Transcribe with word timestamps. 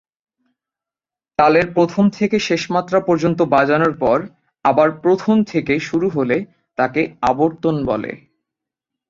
তালের 1.39 1.67
প্রথম 1.73 2.05
থেকে 2.09 2.37
শেষ 2.39 2.63
মাত্রা 2.71 2.99
পর্যন্ত 2.99 3.39
বাজানোর 3.51 3.93
পর 3.97 4.17
আবার 4.65 4.89
প্রথম 5.01 5.35
থেকে 5.43 5.73
শুরু 5.79 6.07
হলে 6.09 6.37
তাকে 6.77 7.01
আবর্তন 7.21 7.75
বলে। 7.85 8.11